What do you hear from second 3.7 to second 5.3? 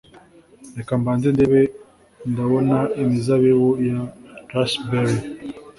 ya raspberry